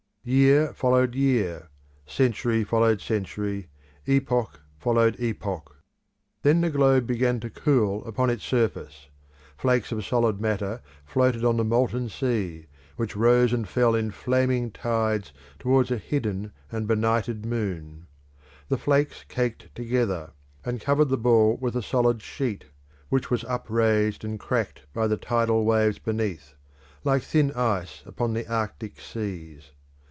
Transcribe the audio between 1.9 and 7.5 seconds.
century followed century, epoch followed epoch. Then the globe began to